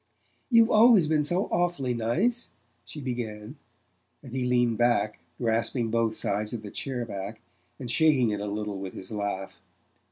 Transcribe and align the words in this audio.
"You've 0.49 0.71
always 0.71 1.07
been 1.07 1.21
so 1.21 1.45
awfully 1.51 1.93
nice," 1.93 2.49
she 2.85 2.99
began; 2.99 3.57
and 4.23 4.33
he 4.35 4.45
leaned 4.45 4.79
back, 4.79 5.19
grasping 5.37 5.91
both 5.91 6.15
sides 6.15 6.53
of 6.53 6.63
the 6.63 6.71
chair 6.71 7.05
back, 7.05 7.39
and 7.77 7.91
shaking 7.91 8.31
it 8.31 8.39
a 8.39 8.47
little 8.47 8.79
with 8.79 8.93
his 8.95 9.11
laugh. 9.11 9.53